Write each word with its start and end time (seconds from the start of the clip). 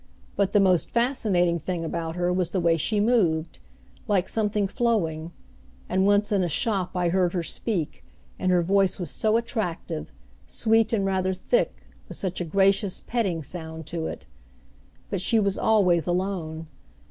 But 0.35 0.51
the 0.51 0.59
most 0.59 0.89
fascinating 0.89 1.59
thing 1.59 1.85
about 1.85 2.15
her 2.15 2.33
was 2.33 2.49
the 2.49 2.59
way 2.59 2.75
she 2.75 2.99
moved, 2.99 3.59
like 4.07 4.27
something 4.27 4.67
flowing; 4.67 5.31
and 5.87 6.07
once 6.07 6.31
in 6.31 6.41
a 6.43 6.49
shop 6.49 6.95
I 6.95 7.09
heard 7.09 7.33
her 7.33 7.43
speak, 7.43 8.03
and 8.39 8.51
her 8.51 8.63
voice 8.63 8.99
was 8.99 9.11
so 9.11 9.37
attractive, 9.37 10.11
sweet 10.47 10.91
and 10.91 11.05
rather 11.05 11.35
thick, 11.35 11.83
with 12.09 12.17
such 12.17 12.41
a 12.41 12.45
gracious, 12.45 12.99
petting 13.05 13.43
sound 13.43 13.85
to 13.93 14.07
it! 14.07 14.25
But 15.11 15.21
she 15.21 15.39
was 15.39 15.55
always 15.55 16.07
alone. 16.07 16.65